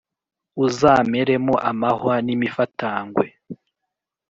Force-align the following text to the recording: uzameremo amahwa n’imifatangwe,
uzameremo 0.65 1.53
amahwa 1.69 2.15
n’imifatangwe, 2.25 3.25